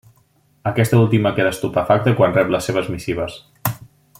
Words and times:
Aquesta 0.69 1.01
última 1.01 1.33
queda 1.39 1.51
estupefacta 1.55 2.15
quan 2.21 2.33
rep 2.39 2.49
les 2.55 2.71
seves 2.71 2.91
missives. 2.95 3.37